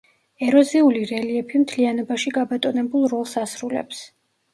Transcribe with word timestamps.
ეროზიული 0.43 1.01
რელიეფი 1.09 1.61
მთლიანობაში 1.63 2.33
გაბატონებულ 2.39 3.05
როლს 3.13 3.37
ასრულებს. 3.43 4.01